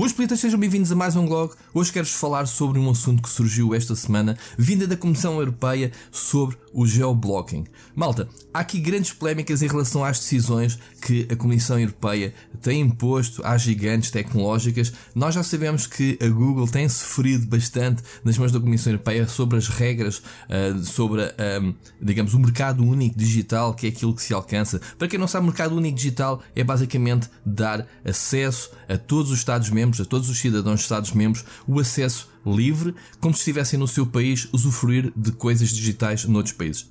[0.00, 1.52] Boas politas, sejam bem-vindos a mais um blog.
[1.74, 6.56] Hoje quero-vos falar sobre um assunto que surgiu esta semana, vinda da Comissão Europeia, sobre
[6.72, 7.64] o geoblocking.
[7.94, 13.42] Malta, há aqui grandes polémicas em relação às decisões que a Comissão Europeia tem imposto
[13.44, 14.92] às gigantes tecnológicas.
[15.14, 19.58] Nós já sabemos que a Google tem sofrido bastante nas mãos da Comissão Europeia sobre
[19.58, 21.22] as regras, uh, sobre,
[21.62, 24.80] um, digamos, o mercado único digital, que é aquilo que se alcança.
[24.98, 29.38] Para quem não sabe, o mercado único digital é basicamente dar acesso a todos os
[29.38, 34.06] Estados-membros, a todos os cidadãos dos Estados-membros, o acesso livre, como se estivessem no seu
[34.06, 36.90] país usufruir de coisas digitais noutros países.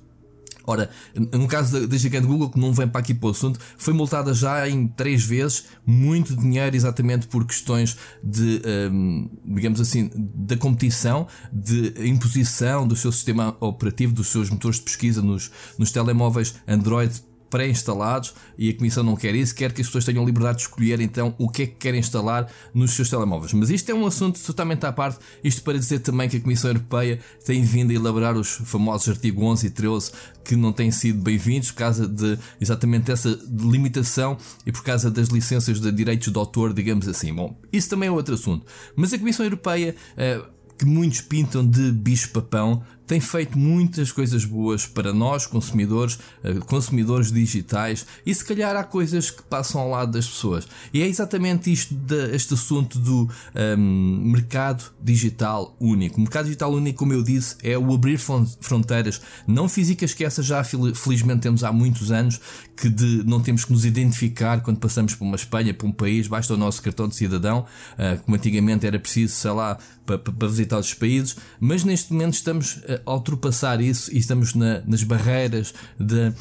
[0.66, 0.90] Ora,
[1.32, 4.32] no caso da, gigante Google, que não vem para aqui para o assunto, foi multada
[4.32, 11.26] já em três vezes, muito dinheiro exatamente por questões de, um, digamos assim, da competição,
[11.52, 17.20] de imposição do seu sistema operativo, dos seus motores de pesquisa nos, nos telemóveis Android
[17.50, 21.00] pré-instalados e a Comissão não quer isso, quer que as pessoas tenham liberdade de escolher
[21.00, 23.52] então o que é que querem instalar nos seus telemóveis.
[23.52, 26.70] Mas isto é um assunto totalmente à parte, isto para dizer também que a Comissão
[26.70, 30.12] Europeia tem vindo a elaborar os famosos artigos 11 e 13
[30.44, 35.28] que não têm sido bem-vindos por causa de exatamente essa limitação e por causa das
[35.28, 37.34] licenças de direitos de autor, digamos assim.
[37.34, 38.64] Bom, isso também é outro assunto.
[38.96, 39.94] Mas a Comissão Europeia.
[40.16, 46.54] Uh, que muitos pintam de bicho-papão, tem feito muitas coisas boas para nós, consumidores, eh,
[46.64, 50.68] consumidores digitais, e se calhar há coisas que passam ao lado das pessoas.
[50.94, 56.18] E é exatamente isto, de, este assunto do um, ehm, mercado digital único.
[56.18, 60.40] O mercado digital único, como eu disse, é o abrir fronteiras, não físicas, que essa
[60.40, 62.40] já felizmente temos há muitos anos,
[62.76, 66.28] que de, não temos que nos identificar quando passamos por uma Espanha, por um país,
[66.28, 70.48] basta o nosso cartão de cidadão, uh, como antigamente era preciso, sei lá, para, para
[70.48, 75.74] visitar os países, mas neste momento estamos a ultrapassar isso e estamos na, nas barreiras
[75.98, 76.32] de,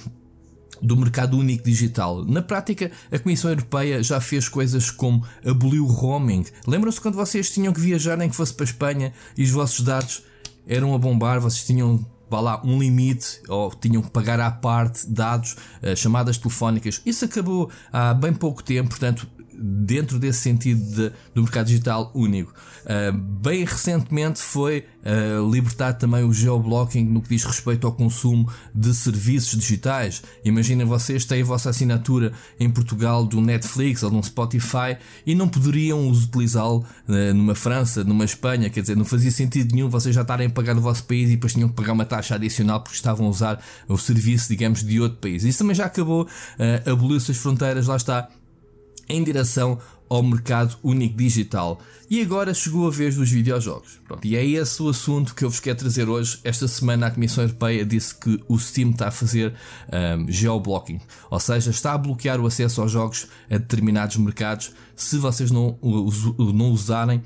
[0.82, 2.24] do mercado único digital.
[2.26, 6.46] Na prática, a Comissão Europeia já fez coisas como aboliu o roaming.
[6.68, 9.82] Lembram-se quando vocês tinham que viajar nem que fosse para a Espanha e os vossos
[9.82, 10.24] dados
[10.68, 15.10] eram a bombar, vocês tinham vá lá, um limite ou tinham que pagar à parte
[15.10, 17.02] dados, uh, chamadas telefónicas.
[17.06, 19.28] Isso acabou há bem pouco tempo, portanto,
[19.62, 22.54] dentro desse sentido de, do mercado digital único.
[22.84, 28.50] Uh, bem recentemente foi uh, libertado também o geoblocking no que diz respeito ao consumo
[28.74, 30.22] de serviços digitais.
[30.44, 35.48] Imaginem vocês têm a vossa assinatura em Portugal do Netflix ou do Spotify e não
[35.48, 40.22] poderiam utilizá-lo uh, numa França, numa Espanha, quer dizer, não fazia sentido nenhum vocês já
[40.22, 42.96] estarem a pagar no vosso país e depois tinham que pagar uma taxa adicional porque
[42.96, 45.44] estavam a usar o serviço, digamos, de outro país.
[45.44, 48.30] Isso também já acabou, uh, aboliu-se as fronteiras, lá está
[49.10, 51.80] em direção ao mercado único digital.
[52.10, 54.02] E agora chegou a vez dos videojogos.
[54.08, 56.40] Pronto, e é esse o assunto que eu vos quero trazer hoje.
[56.44, 59.54] Esta semana a Comissão Europeia disse que o Steam está a fazer
[60.18, 61.00] um, geoblocking,
[61.30, 65.78] ou seja, está a bloquear o acesso aos jogos a determinados mercados se vocês não,
[66.38, 67.22] não usarem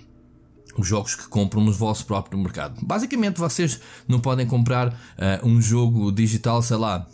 [0.77, 2.83] os jogos que compram no vosso próprio mercado.
[2.85, 7.07] Basicamente, vocês não podem comprar uh, um jogo digital, sei lá,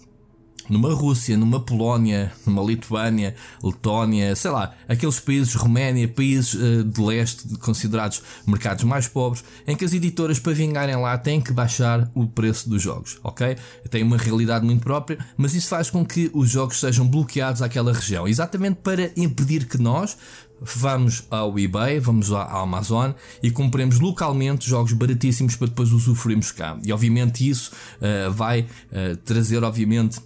[0.70, 7.02] numa Rússia, numa Polónia, numa Lituânia, Letónia, sei lá, aqueles países, Roménia, países uh, de
[7.02, 12.10] leste considerados mercados mais pobres, em que as editoras para vingarem lá têm que baixar
[12.14, 13.56] o preço dos jogos, ok?
[13.90, 17.92] Tem uma realidade muito própria, mas isso faz com que os jogos sejam bloqueados àquela
[17.92, 20.18] região, exatamente para impedir que nós
[20.62, 26.78] vamos ao eBay, vamos à Amazon e compremos localmente jogos baratíssimos para depois usufruirmos cá.
[26.84, 30.20] E obviamente isso uh, vai uh, trazer, obviamente,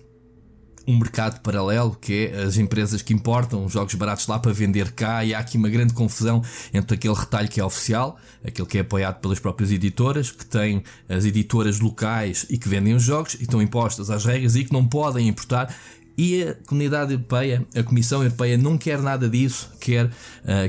[0.88, 5.24] um mercado paralelo que é as empresas que importam jogos baratos lá para vender cá
[5.24, 6.42] e há aqui uma grande confusão
[6.74, 10.84] entre aquele retalho que é oficial, aquele que é apoiado pelas próprias editoras, que tem
[11.08, 14.74] as editoras locais e que vendem os jogos e estão impostas às regras e que
[14.74, 15.74] não podem importar
[16.18, 20.12] e a comunidade europeia, a Comissão Europeia, não quer nada disso, quer uh,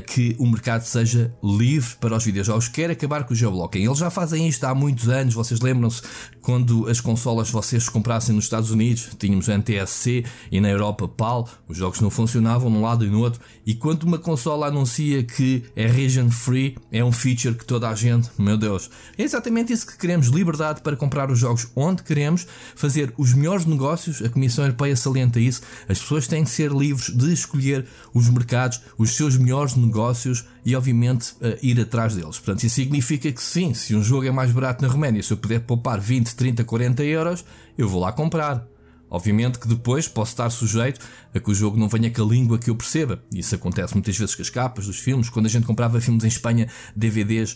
[0.07, 3.85] que o mercado seja livre para os videojogos, quer acabar com o geoblocking.
[3.85, 6.01] Eles já fazem isto há muitos anos, vocês lembram-se
[6.41, 11.77] quando as consolas vocês comprassem nos Estados Unidos, tínhamos NTSC e na Europa PAL, os
[11.77, 15.87] jogos não funcionavam num lado e no outro, e quando uma consola anuncia que é
[15.87, 19.97] region free, é um feature que toda a gente, meu Deus, é exatamente isso que
[19.97, 24.95] queremos, liberdade para comprar os jogos onde queremos, fazer os melhores negócios, a Comissão Europeia
[24.95, 29.37] salienta a isso, as pessoas têm que ser livres de escolher os mercados, os seus
[29.37, 32.37] melhores negócios e, obviamente, uh, ir atrás deles.
[32.37, 35.37] Portanto, isso significa que sim, se um jogo é mais barato na Roménia, se eu
[35.37, 37.45] puder poupar 20, 30, 40 euros,
[37.77, 38.65] eu vou lá comprar.
[39.09, 40.99] Obviamente que depois posso estar sujeito
[41.33, 43.23] a que o jogo não venha com a língua que eu perceba.
[43.33, 45.29] Isso acontece muitas vezes com as capas dos filmes.
[45.29, 47.55] Quando a gente comprava filmes em Espanha, DVDs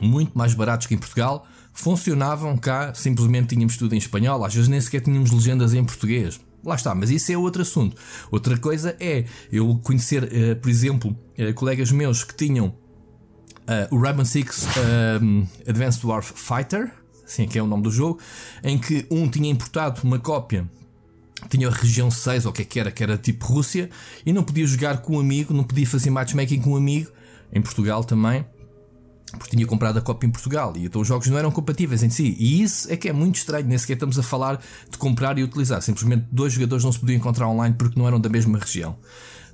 [0.00, 4.68] muito mais baratos que em Portugal, funcionavam cá, simplesmente tínhamos tudo em espanhol, às vezes
[4.68, 6.40] nem sequer tínhamos legendas em português.
[6.64, 7.96] Lá está, mas isso é outro assunto.
[8.30, 13.98] Outra coisa é eu conhecer, uh, por exemplo, uh, colegas meus que tinham uh, o
[13.98, 14.66] Rainbow Six
[15.66, 16.92] Advanced Warfare Fighter,
[17.24, 18.18] assim que é o nome do jogo,
[18.62, 20.68] em que um tinha importado uma cópia
[21.48, 23.88] tinha a região 6 ou o que é que era, que era tipo Rússia,
[24.26, 27.12] e não podia jogar com um amigo, não podia fazer matchmaking com um amigo,
[27.52, 28.44] em Portugal também,
[29.32, 32.10] porque tinha comprado a cópia em Portugal e então os jogos não eram compatíveis em
[32.10, 32.36] si.
[32.38, 35.42] E isso é que é muito estranho, nem sequer estamos a falar de comprar e
[35.42, 35.82] utilizar.
[35.82, 38.96] Simplesmente dois jogadores não se podiam encontrar online porque não eram da mesma região.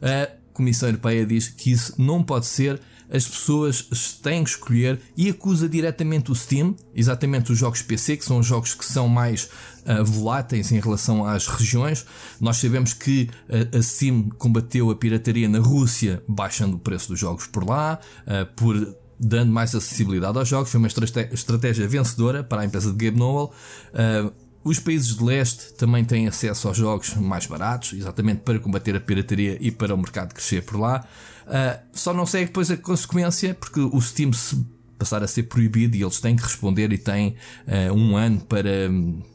[0.03, 2.81] A Comissão Europeia diz que isso não pode ser.
[3.11, 3.83] As pessoas
[4.23, 8.47] têm que escolher e acusa diretamente o Steam, exatamente os jogos PC, que são os
[8.47, 9.45] jogos que são mais
[9.85, 12.07] uh, voláteis em relação às regiões.
[12.41, 17.21] Nós sabemos que uh, a Steam combateu a pirataria na Rússia, baixando o preço dos
[17.21, 20.71] jogos por lá, uh, por dando mais acessibilidade aos jogos.
[20.71, 23.53] Foi uma estratégia vencedora para a empresa de Gabe Nowell.
[23.93, 24.33] Uh,
[24.65, 29.01] os países de leste também têm acesso aos jogos mais baratos, exatamente para combater a
[29.01, 31.07] pirataria e para o mercado crescer por lá.
[31.47, 34.65] Uh, só não sei depois a consequência, porque o Steam se
[34.99, 37.37] passar a ser proibido e eles têm que responder e têm
[37.69, 38.91] uh, um ano para.
[38.91, 39.34] Um,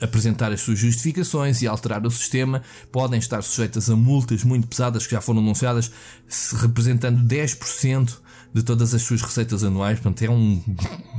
[0.00, 2.62] apresentar as suas justificações e alterar o sistema,
[2.92, 5.90] podem estar sujeitas a multas muito pesadas que já foram anunciadas,
[6.60, 8.18] representando 10%
[8.56, 10.62] de todas as suas receitas anuais, portanto é um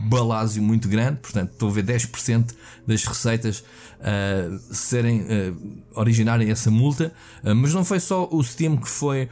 [0.10, 2.56] balásio muito grande, portanto estou a ver 10%
[2.88, 3.60] das receitas
[4.00, 7.14] uh, serem uh, originarem essa multa,
[7.44, 9.30] uh, mas não foi só o Steam que foi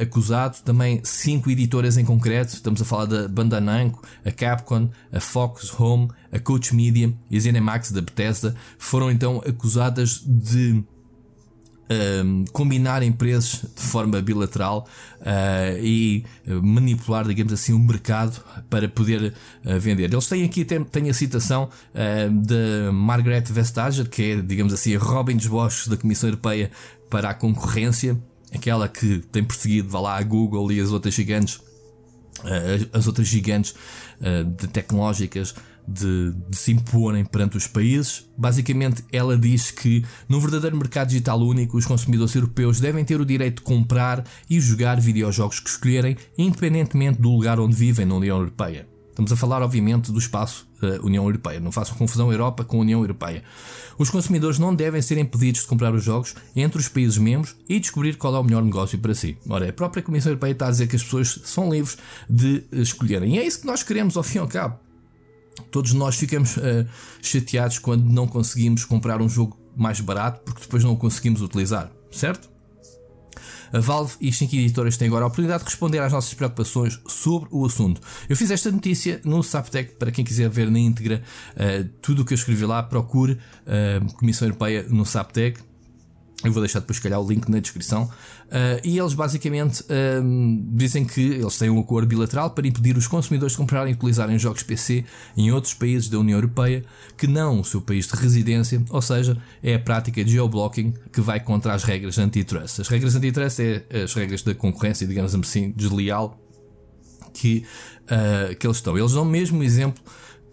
[0.00, 5.20] acusado, também cinco editoras em concreto, estamos a falar da Bandai Namco, a Capcom, a
[5.20, 10.84] Fox Home, a Coach Media e a ZeniMax da Bethesda, foram então acusadas de
[12.24, 14.86] um, combinarem preços de forma bilateral
[15.20, 16.24] uh, e
[16.62, 19.34] manipular, digamos assim, o mercado para poder
[19.64, 20.12] uh, vender.
[20.12, 24.98] Eles têm aqui tem, a citação uh, de Margaret Vestager, que é, digamos assim, a
[24.98, 26.70] Robin dos Bosch da Comissão Europeia
[27.10, 28.18] para a concorrência,
[28.54, 31.60] aquela que tem perseguido, vá lá, a Google e as outras gigantes,
[32.92, 33.74] as outras gigantes
[34.56, 35.54] de tecnológicas
[35.86, 38.28] de, de, se imporem perante os países.
[38.36, 43.26] Basicamente, ela diz que no verdadeiro mercado digital único, os consumidores europeus devem ter o
[43.26, 48.38] direito de comprar e jogar videojogos que escolherem, independentemente do lugar onde vivem na União
[48.38, 48.91] Europeia.
[49.12, 51.60] Estamos a falar, obviamente, do espaço uh, União Europeia.
[51.60, 53.42] Não façam confusão Europa com União Europeia.
[53.98, 57.78] Os consumidores não devem ser impedidos de comprar os jogos entre os países membros e
[57.78, 59.36] descobrir qual é o melhor negócio para si.
[59.46, 61.98] Ora, a própria Comissão Europeia está a dizer que as pessoas são livres
[62.28, 63.34] de escolherem.
[63.34, 64.78] E é isso que nós queremos, ao fim e ao cabo.
[65.70, 66.86] Todos nós ficamos uh,
[67.20, 71.92] chateados quando não conseguimos comprar um jogo mais barato porque depois não o conseguimos utilizar,
[72.10, 72.51] certo?
[73.72, 77.00] A Valve e as 5 editoras têm agora a oportunidade de responder às nossas preocupações
[77.06, 78.00] sobre o assunto.
[78.28, 81.22] Eu fiz esta notícia no Saptec para quem quiser ver na íntegra
[81.54, 85.60] uh, tudo o que eu escrevi lá, procure uh, Comissão Europeia no Saptec.
[86.44, 88.04] Eu vou deixar depois, se calhar, o link na descrição.
[88.04, 93.06] Uh, e eles basicamente uh, dizem que eles têm um acordo bilateral para impedir os
[93.06, 95.04] consumidores de comprarem e utilizarem jogos PC
[95.36, 96.84] em outros países da União Europeia
[97.16, 101.20] que não o seu país de residência, ou seja, é a prática de geoblocking que
[101.20, 102.80] vai contra as regras antitrust.
[102.80, 106.38] As regras antitrust é as regras da concorrência, digamos assim, desleal
[107.32, 107.64] que,
[108.04, 108.98] uh, que eles estão.
[108.98, 110.02] Eles dão mesmo um exemplo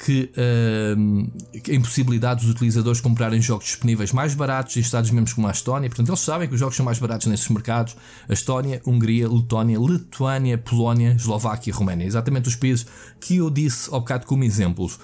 [0.03, 1.31] que uh,
[1.69, 5.89] a impossibilidade dos utilizadores comprarem jogos disponíveis mais baratos em Estados membros como a Estónia.
[5.89, 7.95] Portanto, eles sabem que os jogos são mais baratos nesses mercados:
[8.27, 12.05] a Estónia, Hungria, Letónia, Lituânia, Polónia, Eslováquia e Roménia.
[12.05, 12.85] Exatamente os países
[13.19, 14.97] que eu disse ao bocado como exemplos.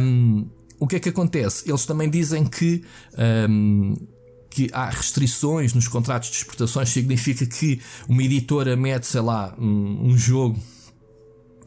[0.00, 0.46] Um,
[0.80, 1.68] o que é que acontece?
[1.68, 2.82] Eles também dizem que.
[3.48, 3.94] Um,
[4.54, 10.08] que há restrições nos contratos de exportações significa que uma editora mete, sei lá, um,
[10.08, 10.60] um jogo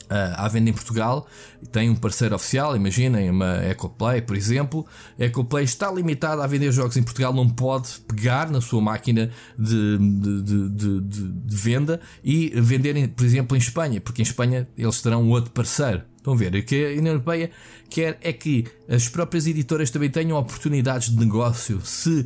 [0.09, 1.27] à venda em Portugal
[1.71, 4.85] tem um parceiro oficial, imaginem uma EcoPlay, por exemplo.
[5.19, 9.31] A EcoPlay está limitada a vender jogos em Portugal, não pode pegar na sua máquina
[9.57, 15.01] de, de, de, de, venda e vender, por exemplo, em Espanha, porque em Espanha eles
[15.01, 16.03] terão outro parceiro.
[16.17, 16.55] Estão a ver?
[16.55, 17.51] O que a União Europeia
[17.87, 21.79] quer é que as próprias editoras também tenham oportunidades de negócio.
[21.85, 22.25] Se uh,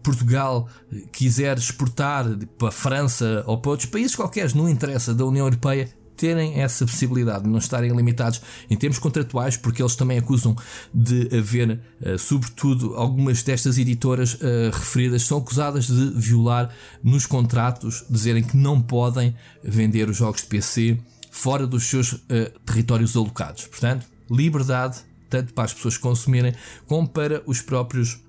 [0.00, 0.68] Portugal
[1.10, 2.24] quiser exportar
[2.56, 6.84] para a França ou para outros países qualquer, não interessa da União Europeia, terem essa
[6.84, 10.56] possibilidade de não estarem limitados em termos contratuais, porque eles também acusam
[10.92, 16.70] de haver, uh, sobretudo, algumas destas editoras uh, referidas são acusadas de violar
[17.02, 20.98] nos contratos, dizerem que não podem vender os jogos de PC
[21.30, 22.20] fora dos seus uh,
[22.64, 23.66] territórios alocados.
[23.66, 26.54] Portanto, liberdade tanto para as pessoas consumirem
[26.86, 28.20] como para os próprios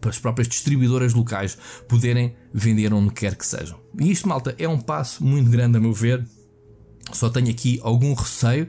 [0.00, 3.78] para as próprias distribuidoras locais poderem vender onde quer que sejam.
[3.98, 6.26] E isto, malta, é um passo muito grande a meu ver
[7.16, 8.68] só tenho aqui algum receio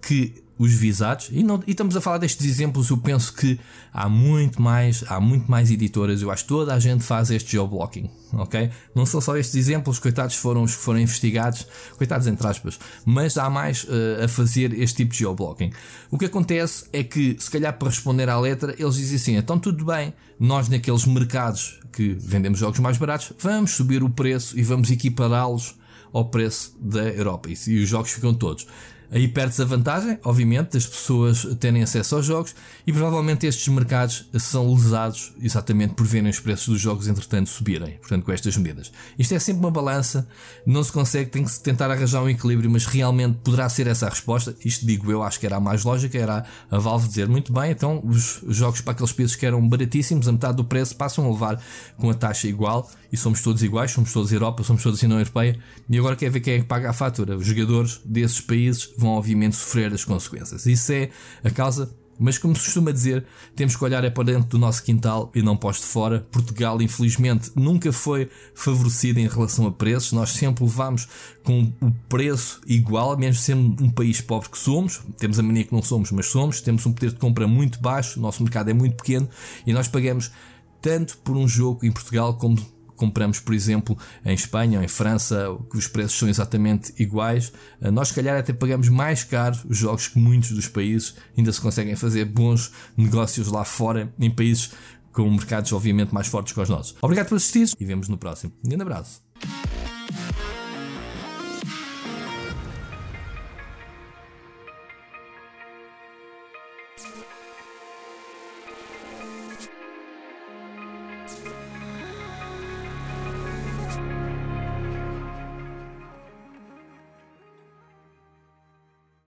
[0.00, 1.28] que os visados.
[1.32, 2.90] E, não, e estamos a falar destes exemplos.
[2.90, 3.58] Eu penso que
[3.92, 6.22] há muito mais, há muito mais editoras.
[6.22, 8.70] Eu acho que toda a gente faz este geoblocking, ok?
[8.94, 13.36] Não são só estes exemplos, coitados foram os que foram investigados, coitados entre aspas, mas
[13.36, 15.72] há mais uh, a fazer este tipo de geoblocking.
[16.10, 19.58] O que acontece é que, se calhar para responder à letra, eles dizem assim: então
[19.58, 24.62] tudo bem, nós naqueles mercados que vendemos jogos mais baratos, vamos subir o preço e
[24.62, 25.81] vamos equipará-los
[26.12, 27.48] ao preço da Europa.
[27.48, 28.66] E os jogos ficam todos.
[29.12, 32.54] Aí perdes a vantagem, obviamente, das pessoas terem acesso aos jogos
[32.86, 37.98] e provavelmente estes mercados são lesados exatamente por verem os preços dos jogos entretanto subirem,
[37.98, 38.90] portanto, com estas medidas.
[39.18, 40.26] Isto é sempre uma balança,
[40.64, 44.06] não se consegue, tem que se tentar arranjar um equilíbrio, mas realmente poderá ser essa
[44.06, 44.56] a resposta.
[44.64, 47.70] Isto digo eu, acho que era a mais lógica, era a Valve dizer muito bem,
[47.70, 51.30] então os jogos para aqueles países que eram baratíssimos, a metade do preço passam a
[51.30, 51.62] levar
[51.98, 55.58] com a taxa igual e somos todos iguais, somos todos Europa, somos todos União Europeia
[55.88, 57.36] e agora quer ver quem é que paga a fatura.
[57.36, 60.66] Os jogadores desses países vão obviamente sofrer as consequências.
[60.66, 61.10] Isso é
[61.44, 63.24] a causa mas como se costuma dizer,
[63.56, 66.20] temos que olhar é para dentro do nosso quintal e não para os de fora.
[66.30, 70.12] Portugal, infelizmente, nunca foi favorecido em relação a preços.
[70.12, 71.08] Nós sempre levamos
[71.42, 75.00] com o preço igual, mesmo sendo um país pobre que somos.
[75.18, 76.60] Temos a mania que não somos, mas somos.
[76.60, 79.28] Temos um poder de compra muito baixo, o nosso mercado é muito pequeno
[79.66, 80.30] e nós pagamos
[80.80, 82.56] tanto por um jogo em Portugal como
[83.02, 87.90] compramos, por exemplo, em Espanha ou em França, que os preços são exatamente iguais, eh,
[87.90, 91.60] nós, se calhar, até pagamos mais caro os jogos que muitos dos países ainda se
[91.60, 94.70] conseguem fazer bons negócios lá fora, em países
[95.12, 96.94] com mercados, obviamente, mais fortes que os nossos.
[97.02, 98.52] Obrigado por assistir e vemos no próximo.
[98.64, 99.31] Um grande abraço.